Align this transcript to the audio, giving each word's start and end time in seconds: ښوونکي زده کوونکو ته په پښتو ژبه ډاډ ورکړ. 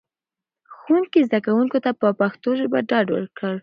ښوونکي 0.75 1.19
زده 1.27 1.39
کوونکو 1.45 1.77
ته 1.85 1.91
په 2.01 2.07
پښتو 2.19 2.49
ژبه 2.59 2.79
ډاډ 2.89 3.07
ورکړ. 3.11 3.53